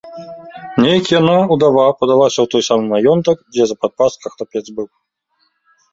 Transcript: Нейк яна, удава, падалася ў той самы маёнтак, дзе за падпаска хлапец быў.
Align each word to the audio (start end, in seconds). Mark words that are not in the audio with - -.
Нейк 0.85 1.05
яна, 1.19 1.35
удава, 1.57 1.83
падалася 1.99 2.39
ў 2.45 2.51
той 2.55 2.61
самы 2.69 2.83
маёнтак, 2.95 3.37
дзе 3.53 3.63
за 3.73 3.77
падпаска 3.85 4.27
хлапец 4.37 4.65
быў. 4.79 4.87